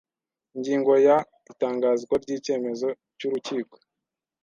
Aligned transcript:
Ingingo 0.55 0.91
ya 1.07 1.17
Itangazwa 1.51 2.15
ry 2.23 2.29
icyemezo 2.37 2.87
cy 3.17 3.23
urukiko 3.27 3.75